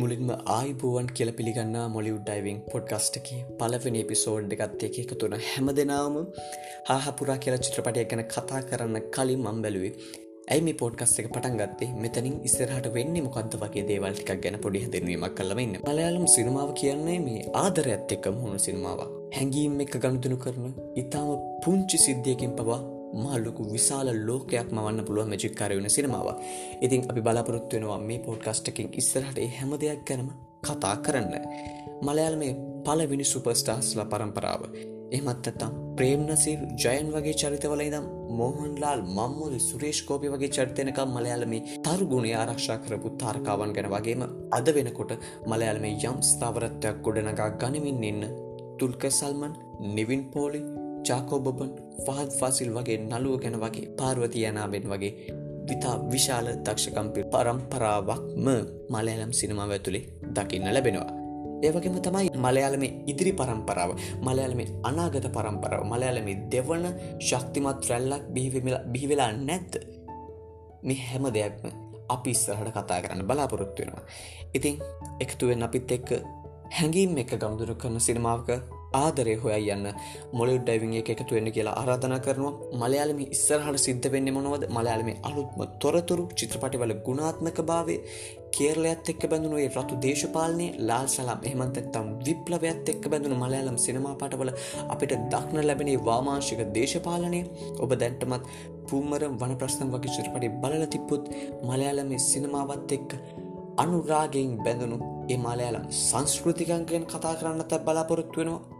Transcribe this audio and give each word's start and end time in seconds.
මුලින්ම 0.00 0.30
ආයිබුවන් 0.54 1.06
කියල 1.16 1.30
පිළිගන්න 1.36 1.76
මොලිව් 1.92 2.16
ඩයිවිං 2.20 2.58
පොඩ්ගස්ටක 2.72 3.28
පලවෙනි 3.60 4.00
එපිසෝඩ් 4.04 4.50
එකත් 4.56 4.82
එක 4.88 4.96
එක 5.02 5.12
තුන 5.20 5.34
හැම 5.44 5.68
දෙනාම 5.78 6.16
හාහපුරා 6.88 7.36
කියලා 7.44 7.62
චිත්‍රපටය 7.64 8.04
ගැන 8.10 8.22
කතා 8.26 8.60
කරන්න 8.68 8.98
කලින් 9.14 9.40
මම් 9.42 9.62
බැලුවේ. 9.64 9.92
ඇයි 10.50 10.64
මේ 10.66 10.76
පෝඩ්කස් 10.82 11.14
එක 11.20 11.28
පටන් 11.28 11.56
ගත්තේ? 11.60 11.88
මෙතනින් 12.02 12.36
ඉස්සරහට 12.48 12.88
වෙන්නේ 12.96 13.24
මොකක්ද 13.26 13.56
වගේ 13.62 13.86
දේවල්ටිකක් 13.90 14.42
ගැන 14.44 14.58
පොඩි 14.64 14.82
හැදෙනවීමක් 14.84 15.38
කලවෙන්න 15.38 15.78
මලයාලම් 15.80 16.26
සිනමාව 16.34 16.72
කියන්නේ 16.80 17.18
මේ 17.26 17.46
ආදරඇත් 17.62 18.14
එක්ක 18.16 18.28
මුහුණු 18.36 18.60
සිනමාව 18.66 19.00
හැඟීම් 19.36 19.80
එක 19.86 19.96
ගණතුනු 20.04 20.38
කරන 20.44 20.76
ඉතාම 21.02 21.32
පුංචි 21.64 22.04
සිද්ධියකින් 22.04 22.54
පවා 22.60 22.80
මහල්ලොකු 23.16 23.62
විශාල 23.72 24.08
ලෝකයක් 24.28 24.68
මවන්න 24.72 25.06
පුළුව 25.06 25.30
මජික්කාරයවන 25.32 25.88
සිනමාව 25.90 26.28
ඉතින් 26.82 27.08
අපි 27.10 27.20
බලාපොරොත්තු 27.20 27.76
වෙනවා 27.76 28.00
මේ 28.08 28.20
පෝඩ්කස්ටකින් 28.20 28.92
ඉස්සරහට 28.94 29.40
හැම 29.56 29.72
දෙයක් 29.82 30.04
ගැනම 30.04 30.28
කතා 30.64 30.96
කරන්න. 30.98 31.34
මලයාල 32.02 32.36
මේ 32.36 32.52
පලවිනි 32.84 33.24
සුපස්ටාස්ල 33.24 34.00
පරම්පරාව. 34.04 34.62
එහමත් 35.12 35.48
ඇත්තම් 35.48 35.74
ප්‍රේම්නසිර් 35.96 36.60
ජයන් 36.82 37.10
වගේ 37.14 37.34
චරිතවල 37.40 37.82
ඉදම් 37.82 38.06
මෝහන්ලාල් 38.38 39.02
මම්මුද 39.08 39.54
සුරේෂ්කෝපි 39.60 40.32
වගේ 40.32 40.50
චරිතයනකම් 40.56 41.12
මලයාලමේ 41.16 41.60
තර්ගුණය 41.84 42.32
ආරක්ෂා 42.34 42.78
කරපු 42.78 43.12
තාර්කාවන් 43.22 43.74
ගැන 43.76 43.88
වගේම 43.94 44.24
අද 44.58 44.68
වෙනකොට 44.76 45.12
මලයාලමේ 45.46 45.94
යම් 46.10 46.18
ස්ථාවරත්වයක් 46.30 46.98
ගොඩනගා 47.06 47.50
ගනිමින් 47.62 48.02
ඉන්න 48.10 48.26
තුල්ක 48.78 49.06
සල්මන් 49.10 49.54
නිවින් 49.94 50.24
පෝලි 50.30 50.62
චාකෝබබන් 51.06 51.70
ෆහත් 52.04 52.30
ෆාසිල් 52.38 52.70
වගේ 52.76 52.98
නළුව 53.00 53.36
ගැන 53.42 53.56
වගේ 53.64 53.90
පාර්වතියනාවෙන් 53.98 54.86
වගේ 54.92 55.12
විතා 55.68 55.94
විශාල 56.12 56.48
දක්ෂකම්පි 56.58 57.22
පරම්පරාවක්ම 57.32 58.46
මලයාලම් 58.94 59.32
සිනමාව 59.32 59.70
ඇතුළේ 59.70 60.04
දකින්න 60.36 60.68
ලැබෙනවා. 60.68 61.10
ඒවගේම 61.62 61.96
තමයි 61.98 62.28
මලයාලම 62.36 62.84
ඉදිරි 63.10 63.32
පරම්පරාව 63.32 63.90
මලයාලම 64.20 64.60
අනාගත 64.82 65.26
පරම්පරාව 65.36 65.82
මලයාලම 65.92 66.28
දෙවන 66.52 66.86
ශක්තිමත් 67.20 67.90
රැල්ලක් 67.90 68.24
බිහිවෙලා 68.92 69.30
නැත්ත 69.40 69.74
මේ 70.82 71.02
හැම 71.02 71.26
දෙයක්ම 71.36 71.66
අපි 72.08 72.30
ඉස්සරහට 72.30 72.72
කතා 72.72 73.02
කරන්න 73.02 73.28
බලාපොරොත්තු 73.28 73.82
වෙනවා. 73.82 74.04
ඉතින් 74.54 74.74
එකතුවෙන් 75.20 75.66
අපිත් 75.66 75.90
එක්ක 75.96 76.10
හැඟීම් 76.70 77.18
එක 77.22 77.32
ගමුදුරු 77.40 77.74
කරන 77.74 77.98
සිනමාවක 78.00 78.50
ආදරය 78.92 79.36
හොයයි 79.36 79.70
යන්න. 79.70 79.86
මොලි 80.32 80.58
ඩයිවිං 80.58 80.96
එක 81.00 81.10
එකතු 81.14 81.34
වෙන්න 81.34 81.52
කියලා 81.52 81.76
ආරාධනා 81.80 82.20
කරනවා. 82.20 82.54
මලයාලම 82.74 83.20
ඉස්සරහට 83.26 83.78
සිද්ධ 83.78 84.08
වෙන්න 84.10 84.32
මොනවද? 84.36 84.66
මලයාලම 84.70 85.10
අලුත්ම 85.22 85.62
තොරතුරු 85.78 86.28
චිත්‍රපටිවල 86.34 86.94
ගුණාත්මක 87.06 87.60
භාවය 87.62 87.96
කේරලයත් 88.52 89.08
එක්ක 89.12 89.22
බැඳුනුවේ 89.30 89.68
රතු 89.70 89.96
දේශපාලනය 90.00 90.66
ලාල් 90.88 91.06
සලාම් 91.06 91.40
එහමන්තත්තම් 91.48 92.06
විප්ලවයත් 92.26 92.92
එක්ක 92.92 93.10
බැඳුණු 93.12 93.36
මලයාලම් 93.36 93.76
සිනමා 93.78 94.14
පටවල 94.14 94.52
අපිට 94.88 95.16
දක්න 95.32 95.66
ලැබෙනේ 95.68 95.98
වාමාංශික 96.08 96.62
දේශපාලනය 96.76 97.40
ඔබ 97.80 97.90
දැන්ටමත් 98.02 98.46
පුූමරම් 98.88 99.34
වන 99.42 99.56
ප්‍රශ්න 99.60 99.92
වගේ 99.94 100.14
චිත්‍රපටි 100.16 100.54
බලල 100.62 100.86
තිප්පුත් 100.86 101.24
මලයාලම 101.64 102.14
සිනමාවත් 102.20 102.96
එක්ක 102.98 103.18
අනුරාගෙන් 103.78 104.56
බැඳුණු 104.58 104.98
ඒ 105.28 105.38
මලයාලම් 105.38 105.84
සංස්කෘතිකන්ගෙන් 106.00 107.04
කතා 107.06 107.34
කරන්නත් 107.34 107.72
බලාපොරොත්තු 107.84 108.40
වෙනවා. 108.40 108.75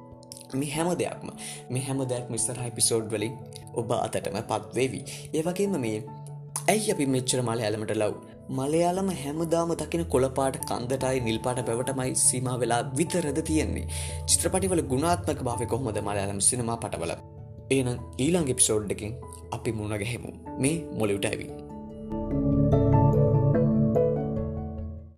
මේ 0.55 0.71
හැම 0.71 0.93
දෙයක්ම 1.03 1.29
මේ 1.71 1.83
හැම 1.83 2.05
දෙයක් 2.13 2.31
මිස්තර 2.31 2.63
හිපිසෝඩ් 2.63 3.11
වලින් 3.11 3.35
ඔබ 3.75 3.91
අතටම 3.97 4.39
පත්වේවී. 4.51 5.05
ඒවගේම 5.35 5.77
මේ 5.81 5.99
ඇයි 6.69 6.93
අපි 6.93 7.07
මෙච්චර 7.07 7.43
මල 7.43 7.61
ඇලමට 7.61 7.95
ලව්? 7.97 8.15
මලයාලම 8.51 9.11
හැමදාම 9.23 9.75
දකින 9.83 10.05
කොළපාට 10.07 10.59
කන්දටයි 10.71 11.21
නිල්පාට 11.21 11.63
පැවටමයි 11.69 12.15
සීම 12.17 12.51
වෙලා 12.63 12.83
විතරද 12.99 13.41
තියෙන්නේ. 13.43 13.87
චිත්‍රපටිවල 14.27 14.83
ගුණාත්මක 14.93 15.43
භාව 15.43 15.67
කොහොමද 15.67 16.03
මලයාලම් 16.09 16.41
සිනමා 16.41 16.77
පටවල? 16.77 17.15
ඒනම් 17.71 18.03
ඊළං 18.19 18.51
එපිසෝඩ්ඩකින් 18.55 19.15
අපි 19.51 19.73
මුණ 19.73 19.99
ගැහෙමු. 20.03 20.33
මේ 20.59 20.77
මොලිව්ටඇවී 21.01 21.66